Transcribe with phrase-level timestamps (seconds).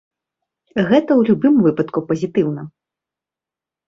[0.89, 2.61] Гэта ў любым выпадку пазітыўна.